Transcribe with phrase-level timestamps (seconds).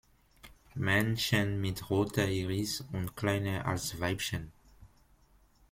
[0.73, 4.51] Männchen mit roter Iris und kleiner als Weibchen.